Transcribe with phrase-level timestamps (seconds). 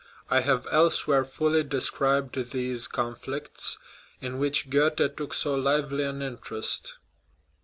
[0.31, 3.77] I have elsewhere fully described these conflicts,
[4.19, 6.97] in which Goethe took so lively an interest.